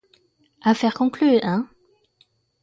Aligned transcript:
Affaire 0.63 0.93
conclue, 0.95 1.37
hein? 1.43 1.69